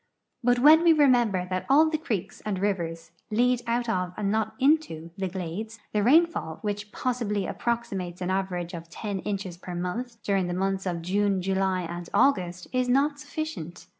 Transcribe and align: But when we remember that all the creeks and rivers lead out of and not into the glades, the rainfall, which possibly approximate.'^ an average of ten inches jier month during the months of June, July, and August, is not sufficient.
But 0.43 0.57
when 0.57 0.81
we 0.81 0.93
remember 0.93 1.45
that 1.51 1.67
all 1.69 1.87
the 1.87 1.99
creeks 1.99 2.41
and 2.43 2.57
rivers 2.57 3.11
lead 3.29 3.61
out 3.67 3.87
of 3.87 4.15
and 4.17 4.31
not 4.31 4.55
into 4.59 5.11
the 5.15 5.27
glades, 5.27 5.77
the 5.93 6.01
rainfall, 6.01 6.55
which 6.63 6.91
possibly 6.91 7.45
approximate.'^ 7.45 8.19
an 8.19 8.31
average 8.31 8.73
of 8.73 8.89
ten 8.89 9.19
inches 9.19 9.57
jier 9.59 9.79
month 9.79 10.17
during 10.23 10.47
the 10.47 10.55
months 10.55 10.87
of 10.87 11.03
June, 11.03 11.39
July, 11.39 11.81
and 11.83 12.09
August, 12.15 12.65
is 12.73 12.89
not 12.89 13.19
sufficient. 13.19 13.85